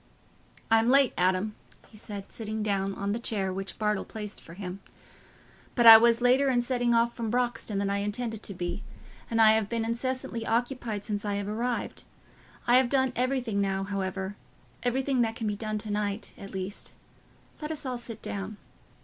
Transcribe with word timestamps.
"I'm 0.71 0.89
late, 0.89 1.13
Adam," 1.15 1.53
he 1.89 1.95
said, 1.95 2.31
sitting 2.31 2.63
down 2.63 2.95
on 2.95 3.11
the 3.11 3.19
chair 3.19 3.53
which 3.53 3.77
Bartle 3.77 4.03
placed 4.03 4.41
for 4.41 4.55
him, 4.55 4.79
"but 5.75 5.85
I 5.85 5.97
was 5.97 6.21
later 6.21 6.49
in 6.49 6.61
setting 6.61 6.95
off 6.95 7.13
from 7.15 7.29
Broxton 7.29 7.77
than 7.77 7.91
I 7.91 7.97
intended 7.99 8.41
to 8.41 8.55
be, 8.55 8.81
and 9.29 9.39
I 9.39 9.51
have 9.51 9.69
been 9.69 9.85
incessantly 9.85 10.43
occupied 10.43 11.05
since 11.05 11.23
I 11.23 11.37
arrived. 11.39 12.05
I 12.65 12.77
have 12.77 12.89
done 12.89 13.13
everything 13.15 13.61
now, 13.61 13.83
however—everything 13.83 15.21
that 15.21 15.35
can 15.35 15.45
be 15.45 15.55
done 15.55 15.77
to 15.77 15.91
night, 15.91 16.33
at 16.35 16.49
least. 16.49 16.93
Let 17.61 17.69
us 17.69 17.85
all 17.85 17.99
sit 17.99 18.23
down." 18.23 18.57